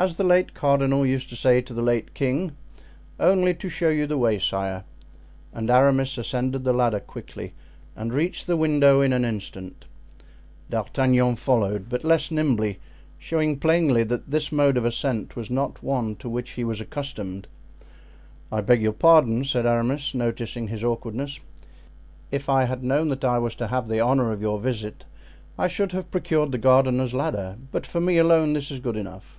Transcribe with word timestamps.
"As 0.00 0.14
the 0.14 0.22
late 0.22 0.54
cardinal 0.54 1.04
used 1.04 1.28
to 1.30 1.34
say 1.34 1.60
to 1.60 1.74
the 1.74 1.82
late 1.82 2.14
king, 2.14 2.52
'only 3.18 3.52
to 3.54 3.68
show 3.68 3.88
you 3.88 4.06
the 4.06 4.16
way, 4.16 4.38
sire.'" 4.38 4.84
And 5.52 5.68
Aramis 5.68 6.16
ascended 6.16 6.62
the 6.62 6.72
ladder 6.72 7.00
quickly 7.00 7.52
and 7.96 8.14
reached 8.14 8.46
the 8.46 8.56
window 8.56 9.00
in 9.00 9.12
an 9.12 9.24
instant. 9.24 9.86
D'Artagnan 10.70 11.34
followed, 11.34 11.88
but 11.88 12.04
less 12.04 12.30
nimbly, 12.30 12.78
showing 13.18 13.58
plainly 13.58 14.04
that 14.04 14.30
this 14.30 14.52
mode 14.52 14.76
of 14.76 14.84
ascent 14.84 15.34
was 15.34 15.50
not 15.50 15.82
one 15.82 16.14
to 16.14 16.28
which 16.28 16.50
he 16.50 16.62
was 16.62 16.80
accustomed. 16.80 17.48
"I 18.52 18.60
beg 18.60 18.80
your 18.80 18.92
pardon," 18.92 19.44
said 19.44 19.66
Aramis, 19.66 20.14
noticing 20.14 20.68
his 20.68 20.84
awkwardness; 20.84 21.40
"if 22.30 22.48
I 22.48 22.66
had 22.66 22.84
known 22.84 23.08
that 23.08 23.24
I 23.24 23.40
was 23.40 23.56
to 23.56 23.66
have 23.66 23.88
the 23.88 23.98
honor 23.98 24.30
of 24.30 24.40
your 24.42 24.60
visit 24.60 25.06
I 25.58 25.66
should 25.66 25.90
have 25.90 26.12
procured 26.12 26.52
the 26.52 26.58
gardener's 26.58 27.12
ladder; 27.14 27.58
but 27.72 27.84
for 27.84 28.00
me 28.00 28.18
alone 28.18 28.52
this 28.52 28.70
is 28.70 28.78
good 28.78 28.96
enough." 28.96 29.34